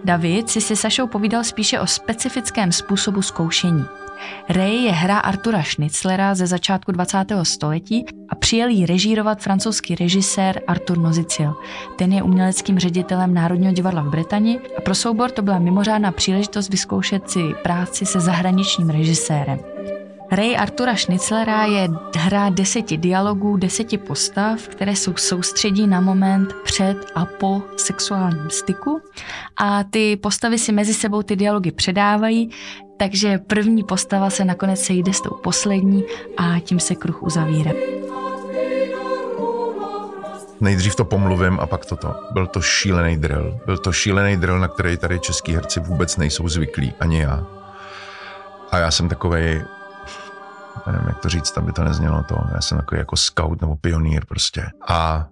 [0.04, 3.86] David si se Sašou povídal spíše o specifickém způsobu zkoušení.
[4.50, 7.18] Ray je hra Artura Schnitzlera ze začátku 20.
[7.44, 11.54] století a přijel ji režírovat francouzský režisér Artur Noziciel.
[11.96, 16.70] Ten je uměleckým ředitelem Národního divadla v Británii a pro soubor to byla mimořádná příležitost
[16.70, 19.75] vyzkoušet si práci se zahraničním režisérem.
[20.32, 26.98] Ray Artura Schnitzlera je hra deseti dialogů, deseti postav, které jsou soustředí na moment před
[27.16, 29.02] a po sexuálním styku
[29.58, 32.50] a ty postavy si mezi sebou ty dialogy předávají,
[32.98, 36.04] takže první postava se nakonec sejde s tou poslední
[36.38, 37.72] a tím se kruh uzavírá.
[40.62, 42.16] Nejdřív to pomluvím a pak toto.
[42.32, 43.60] Byl to šílený drill.
[43.66, 47.46] Byl to šílený drill, na který tady český herci vůbec nejsou zvyklí, ani já.
[48.72, 49.64] A já jsem takovej,
[50.92, 52.38] nevím, jak to říct, aby to neznělo to.
[52.54, 54.66] Já jsem takový jako scout nebo pionýr prostě.
[54.88, 55.28] A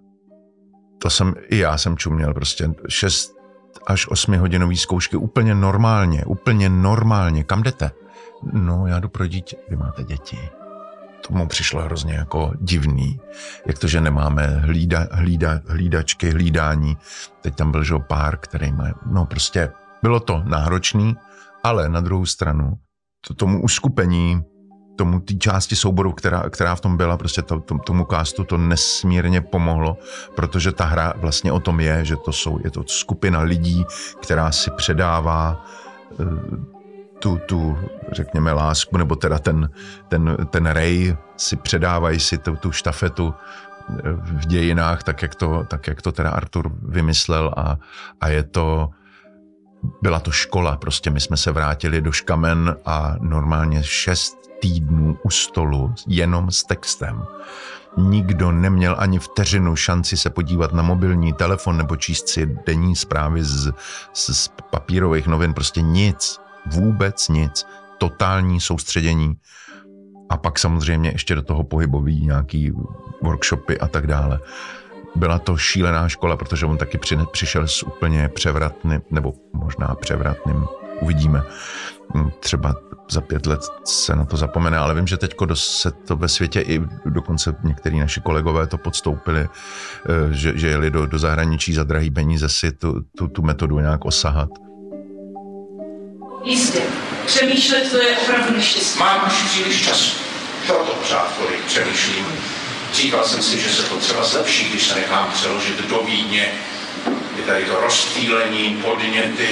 [0.98, 3.34] to jsem, i já jsem čuměl prostě 6
[3.88, 7.44] až 8 hodinový zkoušky úplně normálně, úplně normálně.
[7.44, 7.92] Kam jdete?
[8.54, 9.58] No, já jdu pro dítě.
[9.70, 10.50] Vy máte děti.
[11.28, 13.20] To mu přišlo hrozně jako divný.
[13.66, 16.98] Jak to, že nemáme hlída, hlída, hlídačky, hlídání.
[17.42, 21.16] Teď tam byl že pár, který má, no prostě bylo to náročný,
[21.64, 22.74] ale na druhou stranu
[23.28, 24.42] to, tomu uskupení,
[24.96, 28.58] tomu té části souboru, která, která v tom byla, prostě to, to, tomu castu to
[28.58, 29.98] nesmírně pomohlo,
[30.36, 33.86] protože ta hra vlastně o tom je, že to jsou, je to skupina lidí,
[34.22, 35.66] která si předává
[36.12, 36.26] eh,
[37.20, 37.78] tu, tu,
[38.12, 39.70] řekněme, lásku, nebo teda ten,
[40.08, 45.66] ten, ten rej si předávají si tu, tu štafetu eh, v dějinách, tak jak to,
[45.68, 47.78] tak jak to teda Artur vymyslel a,
[48.22, 48.90] a je to
[50.02, 55.30] byla to škola, prostě my jsme se vrátili do Škamen a normálně šest týdnů u
[55.30, 57.24] stolu jenom s textem.
[57.98, 63.44] Nikdo neměl ani vteřinu šanci se podívat na mobilní telefon nebo číst si denní zprávy
[63.44, 63.74] z,
[64.14, 66.40] z, z papírových novin, prostě nic,
[66.72, 67.66] vůbec nic,
[67.98, 69.36] totální soustředění
[70.30, 72.72] a pak samozřejmě ještě do toho pohybový nějaký
[73.22, 74.40] workshopy a tak dále.
[75.16, 80.66] Byla to šílená škola, protože on taky při, přišel s úplně převratným, nebo možná převratným,
[81.02, 81.44] uvidíme.
[82.16, 82.76] Hm, třeba
[83.12, 86.62] za pět let se na to zapomene, ale vím, že teď se to ve světě
[86.62, 91.84] i dokonce některý naši kolegové to podstoupili, eh, že, že jeli do, do zahraničí za
[91.84, 94.50] drahý peníze si tu, tu, tu metodu nějak osahat.
[96.44, 96.82] Jistě.
[97.26, 99.00] Přemýšlet to je opravdu neštěstí.
[99.00, 100.18] Mám už příliš času.
[100.68, 102.26] Proto pořád tolik přemýšlím.
[102.94, 106.52] Říkal jsem si, že se to třeba zlepší, když se nechám přeložit do Vídně.
[107.38, 109.48] Je tady to rozptýlení, podněty,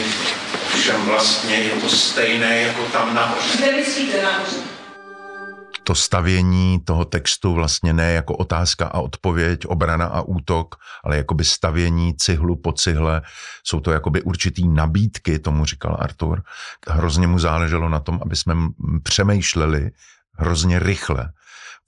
[0.76, 3.58] všem vlastně je to stejné jako tam nahoře.
[3.58, 4.72] Kde myslíte nahoře?
[5.84, 11.46] to stavění toho textu vlastně ne jako otázka a odpověď, obrana a útok, ale jakoby
[11.46, 13.22] stavění cihlu po cihle.
[13.64, 16.44] Jsou to jakoby určitý nabídky, tomu říkal Artur.
[16.88, 18.56] Hrozně mu záleželo na tom, aby jsme
[19.04, 19.92] přemýšleli
[20.34, 21.32] hrozně rychle.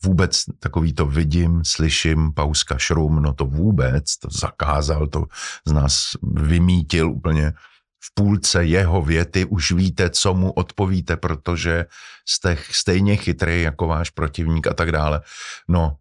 [0.03, 5.25] Vůbec takový to vidím, slyším, pauska šrum, no to vůbec, to zakázal, to
[5.65, 7.53] z nás vymítil úplně
[8.03, 11.85] v půlce jeho věty už víte, co mu odpovíte, protože
[12.25, 15.21] jste stejně chytrý jako váš protivník a tak dále.
[15.67, 15.97] No,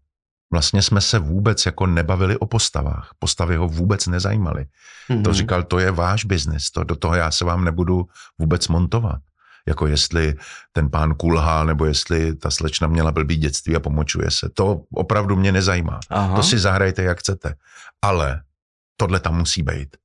[0.53, 3.11] vlastně jsme se vůbec jako nebavili o postavách.
[3.19, 4.63] Postavy ho vůbec nezajímaly.
[4.63, 5.23] Mm-hmm.
[5.23, 5.37] To mhm.
[5.37, 8.07] říkal, to je váš biznis, to, do toho já se vám nebudu
[8.39, 9.21] vůbec montovat.
[9.67, 10.35] Jako jestli
[10.73, 14.49] ten pán kulhá, nebo jestli ta slečna měla blbý dětství a pomočuje se.
[14.55, 16.01] To opravdu mě nezajímá.
[16.11, 16.37] Aha.
[16.37, 17.55] To si zahrajte, jak chcete.
[18.03, 18.43] Ale
[18.97, 19.97] tohle tam musí být.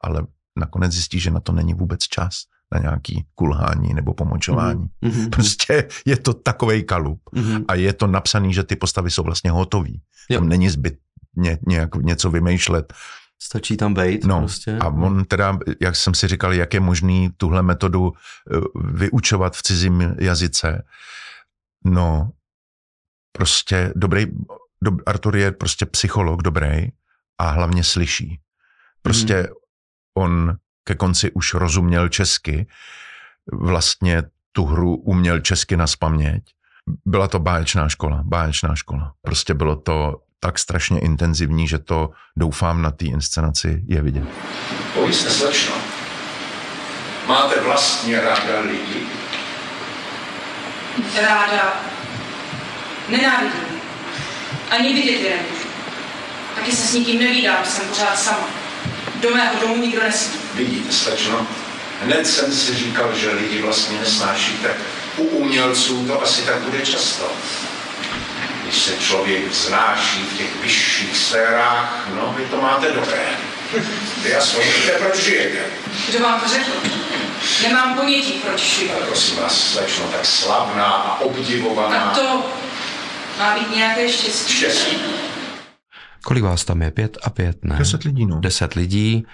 [0.00, 2.34] Ale nakonec zjistí, že na to není vůbec čas
[2.72, 4.86] na nějaký kulhání nebo pomočování.
[5.02, 5.30] Mm-hmm.
[5.30, 7.64] Prostě je to takovej kalup mm-hmm.
[7.68, 10.02] a je to napsaný, že ty postavy jsou vlastně hotový.
[10.30, 10.38] Jo.
[10.38, 10.98] Tam není zbyt
[11.36, 12.94] ně, nějak něco vymýšlet.
[13.42, 14.78] Stačí tam být no, prostě.
[14.80, 18.60] A on teda, jak jsem si říkal, jak je možný tuhle metodu eh,
[18.92, 20.84] vyučovat v cizím jazyce.
[21.84, 22.30] No,
[23.32, 24.26] prostě dobrý,
[24.82, 26.88] do, Artur je prostě psycholog dobrý
[27.38, 28.40] a hlavně slyší.
[29.02, 29.63] Prostě mm
[30.14, 32.66] on ke konci už rozuměl česky,
[33.52, 34.22] vlastně
[34.52, 36.42] tu hru uměl česky na spaměť.
[37.06, 39.12] Byla to báječná škola, báječná škola.
[39.22, 44.28] Prostě bylo to tak strašně intenzivní, že to doufám na té inscenaci je vidět.
[44.94, 45.74] Pojďte, slečno.
[47.26, 49.06] Máte vlastně ráda lidi?
[51.22, 51.72] Ráda.
[53.08, 53.80] Nenávidím.
[54.70, 55.68] Ani vidět je nemůžu.
[56.54, 58.63] Taky se s nikým nevídám, jsem pořád sama.
[59.14, 60.38] Do mého domu nikdo nesmí.
[60.54, 61.46] Vidíte, slečno,
[62.02, 64.70] hned jsem si říkal, že lidi vlastně nesnášíte.
[65.16, 67.32] U umělců to asi tak bude často.
[68.62, 73.26] Když se člověk vznáší v těch vyšších sférách, no, vy to máte dobré.
[74.22, 75.58] Vy aspoň víte, proč žijete.
[76.08, 76.70] Kdo vám to řekl?
[77.62, 78.90] Nemám ponětí, proč žiju.
[78.96, 82.00] Ale prosím vás, slečno, tak slavná a obdivovaná.
[82.00, 82.46] A to
[83.38, 84.52] má být nějaké štěstí.
[84.52, 84.96] Štěstí?
[86.24, 86.90] Kolik vás tam je?
[86.90, 87.76] Pět a pět, ne?
[87.78, 88.40] Deset lidí, no.
[88.40, 89.26] Deset lidí,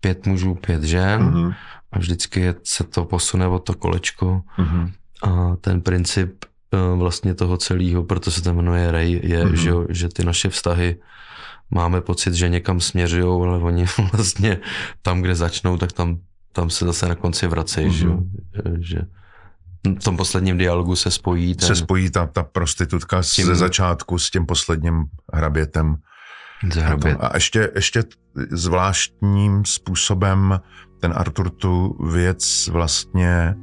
[0.00, 1.54] pět mužů, pět žen uh-huh.
[1.92, 4.92] a vždycky se to posune o to kolečko uh-huh.
[5.22, 9.52] a ten princip eh, vlastně toho celého, proto se to jmenuje Ray, je, uh-huh.
[9.52, 10.96] že, že ty naše vztahy
[11.70, 14.58] máme pocit, že někam směřují, ale oni vlastně
[15.02, 16.18] tam, kde začnou, tak tam,
[16.52, 18.28] tam se zase na konci vracejí, uh-huh.
[18.54, 19.00] že, že
[19.84, 21.54] v tom posledním dialogu se spojí.
[21.54, 21.68] Ten...
[21.68, 23.46] Se spojí ta, ta prostitutka tím...
[23.46, 25.96] ze začátku s tím posledním hrabětem.
[26.72, 27.18] Zahrabět.
[27.20, 28.02] A ještě, ještě
[28.50, 30.60] zvláštním způsobem
[31.00, 33.54] ten Artur tu věc vlastně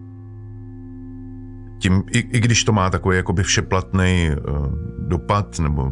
[1.80, 4.68] tím, i, i když to má takový jakoby všeplatný uh,
[5.08, 5.92] dopad, nebo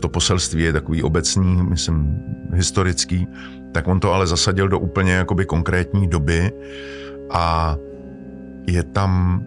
[0.00, 2.20] to poselství je takový obecný, myslím,
[2.54, 3.26] historický,
[3.72, 6.52] tak on to ale zasadil do úplně jakoby konkrétní doby
[7.30, 7.76] a
[8.66, 9.42] je tam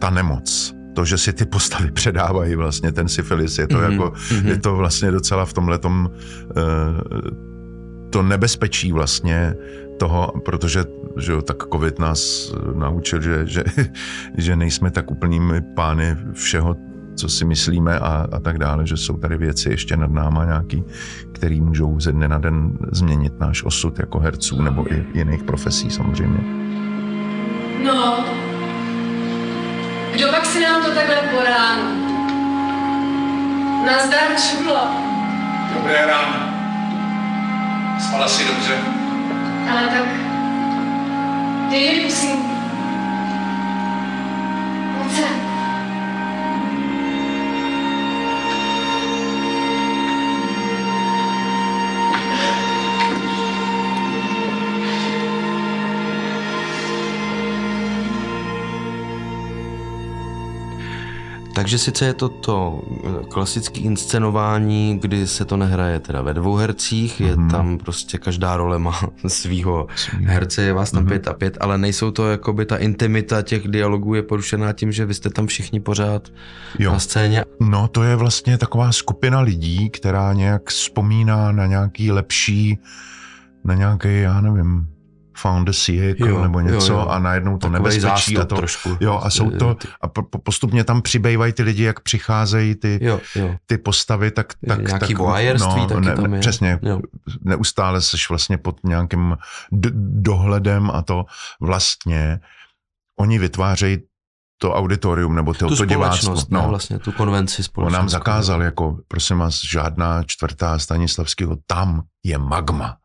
[0.00, 3.92] ta nemoc to, že si ty postavy předávají vlastně ten syfilis, je to mm-hmm.
[3.92, 4.46] jako, mm-hmm.
[4.46, 6.08] je to vlastně docela v tomhle uh,
[8.10, 9.54] to nebezpečí vlastně
[9.98, 10.84] toho, protože
[11.16, 13.64] že jo, tak covid nás naučil, že, že,
[14.36, 16.76] že nejsme tak úplnými pány všeho,
[17.16, 20.84] co si myslíme a, a tak dále, že jsou tady věci ještě nad náma nějaký,
[21.32, 25.90] které můžou ze dne na den změnit náš osud jako herců nebo i jiných profesí
[25.90, 26.40] samozřejmě.
[27.84, 28.24] No,
[30.84, 32.04] to takhle po ránu?
[33.86, 34.88] Nazdar, čudlo.
[35.74, 36.54] Dobré ráno.
[38.08, 38.74] Spala si dobře?
[39.70, 40.04] Ale tak
[41.70, 42.10] Dej mi
[61.64, 66.54] Takže sice je to to eh, klasické inscenování, kdy se to nehraje teda ve dvou
[66.54, 67.50] hercích, je mm-hmm.
[67.50, 71.08] tam prostě každá role má svýho herce, je vás tam mm-hmm.
[71.08, 75.06] pět a pět, ale nejsou to jakoby ta intimita těch dialogů je porušená tím, že
[75.06, 76.28] vy jste tam všichni pořád
[76.78, 76.92] jo.
[76.92, 77.44] na scéně.
[77.60, 82.78] No to je vlastně taková skupina lidí, která nějak vzpomíná na nějaký lepší,
[83.64, 84.93] na nějaký, já nevím,
[85.38, 87.06] found a jako, jo, nebo něco jo, jo.
[87.08, 88.96] a najednou to Takovej nebezpečí a to, trošku.
[89.00, 90.08] Jo, a jsou to, a
[90.44, 93.56] postupně tam přibývají ty lidi, jak přicházejí ty, jo, jo.
[93.66, 95.18] ty postavy, tak, tak, Nějaký tak
[95.58, 96.40] no, taky ne, tam je.
[96.40, 97.00] Přesně, jo.
[97.44, 99.36] neustále seš vlastně pod nějakým
[99.72, 101.24] d- dohledem a to
[101.60, 102.40] vlastně
[103.20, 103.98] oni vytvářejí
[104.58, 106.34] to auditorium nebo to, tu to diváctvo.
[106.34, 106.62] No.
[106.62, 106.68] no.
[106.68, 107.98] vlastně tu konvenci společnost.
[107.98, 112.96] On nám zakázal jako, prosím vás, žádná čtvrtá Stanislavského, tam je magma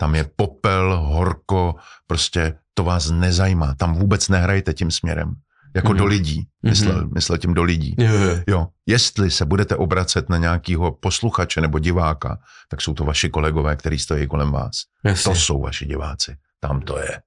[0.00, 1.74] tam je popel, horko,
[2.06, 5.34] prostě to vás nezajímá, tam vůbec nehrajte tím směrem.
[5.76, 5.96] Jako mm-hmm.
[5.96, 7.14] do lidí, myslel, mm-hmm.
[7.14, 7.94] myslel tím do lidí.
[7.98, 8.38] Jo, jo.
[8.46, 13.76] jo, jestli se budete obracet na nějakého posluchače nebo diváka, tak jsou to vaši kolegové,
[13.76, 14.76] kteří stojí kolem vás.
[15.04, 15.32] Jasně.
[15.32, 17.20] To jsou vaši diváci, tam to je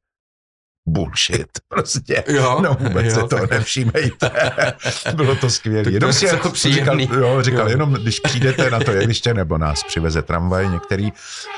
[0.88, 2.24] bullshit, prostě.
[2.28, 3.52] Jo, no vůbec jo, se to tak...
[3.52, 4.32] nevšímejte.
[5.16, 5.92] Bylo to skvělé.
[5.92, 7.70] Jenom si jako říkal, jo, říkal, jo.
[7.70, 11.14] jenom když přijdete na to jeviště, nebo nás přiveze tramvaj některý,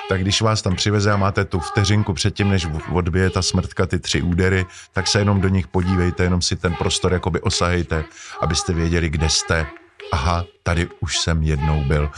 [0.09, 3.99] tak když vás tam přiveze a máte tu vteřinku předtím, než odbije ta smrtka, ty
[3.99, 8.03] tři údery, tak se jenom do nich podívejte, jenom si ten prostor jakoby osahejte,
[8.41, 9.65] abyste věděli, kde jste.
[10.11, 12.09] Aha, tady už jsem jednou byl.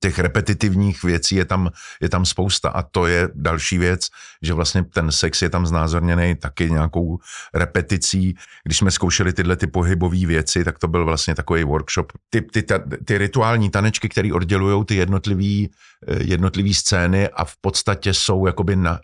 [0.00, 4.06] Těch repetitivních věcí je tam, je tam spousta a to je další věc,
[4.42, 7.18] že vlastně ten sex je tam znázorněný taky nějakou
[7.54, 8.34] repeticí.
[8.64, 12.12] Když jsme zkoušeli tyhle ty pohybové věci, tak to byl vlastně takový workshop.
[12.30, 15.68] Ty, ty, ty, ty rituální tanečky, které oddělují ty jednotlivé
[16.18, 19.00] jednotlivý scény a v podstatě jsou jakoby na,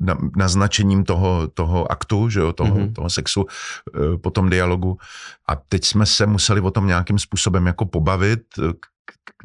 [0.00, 2.92] na, naznačením toho, toho aktu, že jo, toho, mm-hmm.
[2.92, 4.98] toho sexu eh, po tom dialogu.
[5.48, 8.42] A teď jsme se museli o tom nějakým způsobem jako pobavit,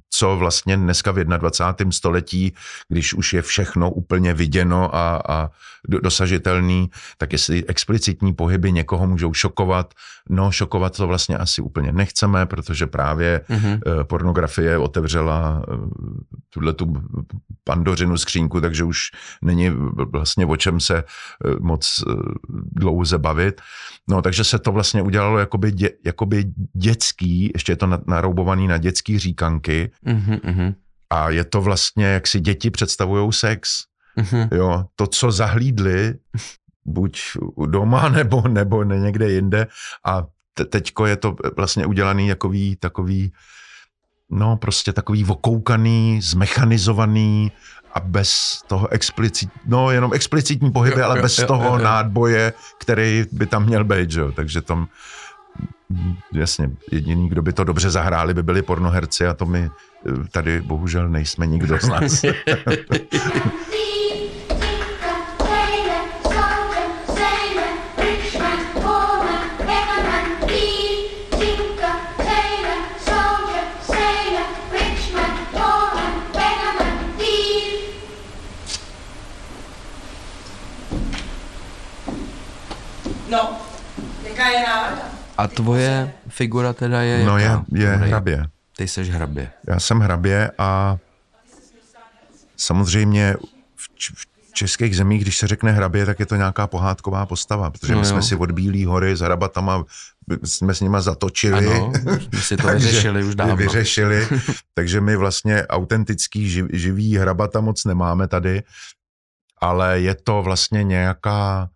[0.09, 1.91] co vlastně dneska v 21.
[1.91, 2.53] století,
[2.89, 5.49] když už je všechno úplně viděno a, a
[5.87, 9.93] dosažitelný, tak jestli explicitní pohyby někoho můžou šokovat,
[10.29, 14.03] no šokovat to vlastně asi úplně nechceme, protože právě mm-hmm.
[14.03, 15.77] pornografie otevřela eh,
[16.49, 16.93] tuhle tu
[17.63, 18.99] pandořinu skřínku, takže už
[19.41, 19.69] není
[20.11, 21.03] vlastně o čem se eh,
[21.59, 22.03] moc
[22.71, 23.61] dlouze bavit.
[24.09, 28.77] No, takže se to vlastně udělalo jakoby, dě, jakoby dětský, ještě je to naroubovaný na
[28.77, 29.17] dětský
[29.55, 30.75] říkanky, Mm-hmm.
[31.09, 33.83] A je to vlastně, jak si děti představují sex.
[34.17, 34.47] Mm-hmm.
[34.51, 36.13] Jo, to, co zahlídli,
[36.85, 37.21] buď
[37.65, 39.67] doma nebo, nebo někde jinde
[40.05, 43.31] a te- teďko je to vlastně udělaný jakový, takový,
[44.29, 47.51] no prostě takový vokoukaný, zmechanizovaný
[47.93, 51.77] a bez toho explicit, no jenom explicitní pohyby, jo, ale jo, bez jo, toho jo,
[51.77, 51.83] jo.
[51.83, 54.31] nádboje, který by tam měl být, jo.
[54.31, 54.87] takže tam
[56.33, 60.61] jasně, jediný, kdo by to dobře zahráli, by byli pornoherci a to my eh, tady
[60.61, 62.21] bohužel nejsme nikdo z nás.
[85.45, 88.45] A tvoje figura teda je No je, je hrabě.
[88.77, 89.51] Ty jsi hrabě.
[89.67, 90.97] Já jsem hrabě a
[92.57, 93.35] samozřejmě
[93.75, 97.93] v, v českých zemích, když se řekne hrabě, tak je to nějaká pohádková postava, protože
[97.93, 98.11] no my jo.
[98.11, 99.85] jsme si od Bílý hory s hrabatama
[100.43, 101.67] jsme s nima zatočili.
[101.67, 101.91] Ano,
[102.31, 103.55] my si to vyřešili už dávno.
[103.55, 104.27] Vyřešili,
[104.73, 108.63] takže my vlastně autentický živ, živý hrabata moc nemáme tady,
[109.61, 111.69] ale je to vlastně nějaká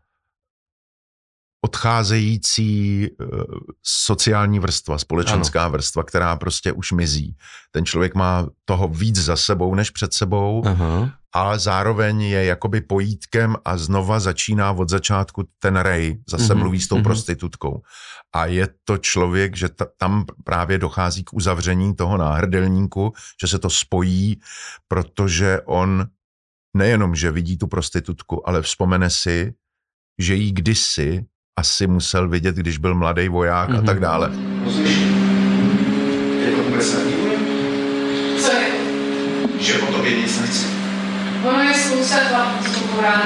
[1.61, 3.25] odcházející eh,
[3.83, 5.71] sociální vrstva, společenská ano.
[5.71, 7.35] vrstva, která prostě už mizí.
[7.71, 11.11] Ten člověk má toho víc za sebou než před sebou, Aha.
[11.33, 16.57] ale zároveň je jakoby pojítkem a znova začíná od začátku ten rej, zase mm-hmm.
[16.57, 17.03] mluví s tou mm-hmm.
[17.03, 17.81] prostitutkou.
[18.35, 23.59] A je to člověk, že ta, tam právě dochází k uzavření toho náhrdelníku, že se
[23.59, 24.39] to spojí,
[24.87, 26.07] protože on
[26.73, 29.53] nejenom, že vidí tu prostitutku, ale vzpomene si,
[30.19, 31.25] že jí kdysi
[31.59, 33.79] asi musel vidět, když byl mladý voják mm-hmm.
[33.79, 34.01] a tak mhm.
[34.01, 34.31] dále.
[36.45, 36.63] Je to
[39.59, 40.67] že po tobě nic nechce.
[41.43, 43.23] Ono je spousta chlapů, co rád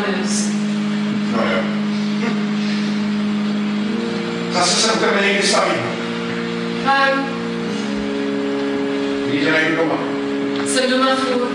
[1.31, 1.59] No jo.
[4.53, 5.81] Zase se u tebe někdy stavím.
[6.85, 7.13] Fajn,
[9.27, 9.95] Kdy tě najdu doma.
[10.67, 11.49] jsem doma furt.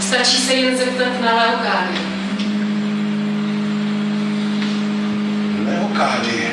[0.00, 2.07] Stačí se jen zeptat na Leokády.
[5.98, 6.46] Leokády.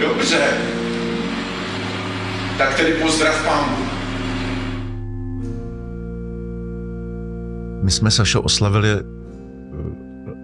[0.00, 0.38] Dobře.
[2.58, 3.76] Tak tedy pozdrav pámu.
[7.82, 9.02] My jsme Sašo oslavili eh,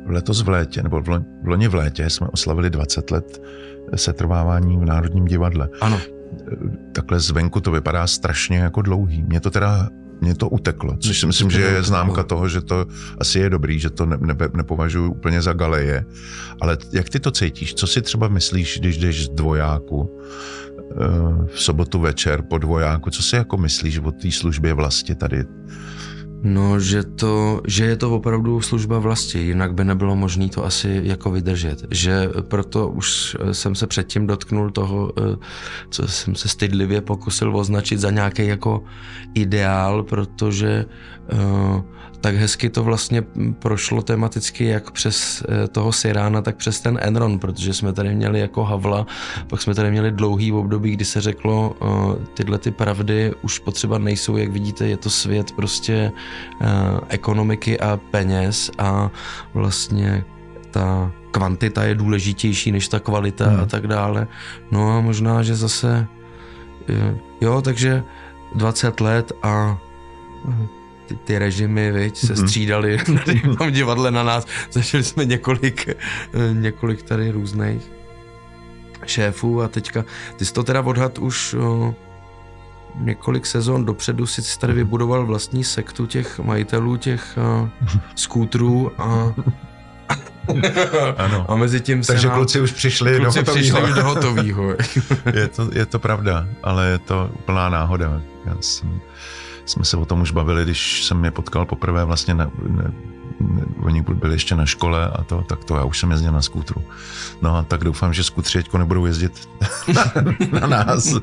[0.07, 3.43] letos v létě, nebo v loni, v loni v létě jsme oslavili 20 let
[3.95, 5.69] setrvávání v Národním divadle.
[5.81, 6.01] Ano.
[6.93, 9.23] Takhle zvenku to vypadá strašně jako dlouhý.
[9.23, 9.89] Mně to teda
[10.21, 12.87] mě to uteklo, což si myslím, že je známka toho, že to
[13.19, 16.05] asi je dobrý, že to ne, ne, nepovažuji úplně za galeje.
[16.61, 17.75] Ale jak ty to cítíš?
[17.75, 20.21] Co si třeba myslíš, když jdeš z dvojáku
[20.79, 20.95] eh,
[21.47, 23.11] v sobotu večer po dvojáku?
[23.11, 25.45] Co si jako myslíš o té službě vlastně tady?
[26.43, 31.01] No, že, to, že je to opravdu služba vlasti, jinak by nebylo možné to asi
[31.05, 31.85] jako vydržet.
[31.91, 35.37] Že proto už jsem se předtím dotknul toho, eh,
[35.91, 38.85] co jsem se stydlivě pokusil označit za nějaký jako
[39.35, 40.87] ideál, protože
[41.33, 41.83] uh,
[42.21, 43.23] tak hezky to vlastně
[43.59, 48.41] prošlo tematicky jak přes eh, toho Sirána, tak přes ten Enron, protože jsme tady měli
[48.41, 49.07] jako Havla,
[49.47, 53.99] pak jsme tady měli dlouhý období, kdy se řeklo, eh, tyhle ty pravdy už potřeba
[53.99, 56.13] nejsou, jak vidíte, je to svět prostě
[56.61, 56.67] eh,
[57.09, 59.11] ekonomiky a peněz a
[59.55, 60.25] vlastně
[60.71, 63.61] ta kvantita je důležitější než ta kvalita hmm.
[63.61, 64.27] a tak dále.
[64.71, 66.07] No a možná, že zase
[67.41, 68.03] jo, takže
[68.55, 69.79] 20 let a
[71.11, 72.47] ty, ty režimy, viď, se mm-hmm.
[72.47, 74.47] střídali tady v divadle na nás.
[74.71, 75.97] Zažili jsme několik, eh,
[76.53, 77.93] několik tady různých
[79.07, 80.05] šéfů a teďka,
[80.37, 81.95] ty jsi to teda odhad už o,
[82.95, 87.69] několik sezon dopředu si tady vybudoval vlastní sektu těch majitelů těch o,
[88.15, 89.35] skútrů a
[91.17, 91.47] ano.
[91.49, 93.81] A mezi tím Takže nám, kluci už přišli kluci do hotovýho.
[93.81, 94.75] přišli do hotovýho.
[95.35, 98.21] je, to, je to pravda, ale je to úplná náhoda.
[98.47, 99.01] Já jsem
[99.65, 102.93] jsme se o tom už bavili, když jsem je potkal poprvé vlastně na, ne,
[103.41, 106.43] ne, oni byli ještě na škole a to, tak to já už jsem jezdil na
[106.43, 106.85] skútru.
[107.43, 109.49] No a tak doufám, že skútři teďko nebudou jezdit
[109.95, 110.13] na,
[110.61, 111.15] na nás.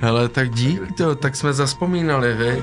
[0.00, 2.62] Hele, tak dík, to, tak jsme zaspomínali, vej.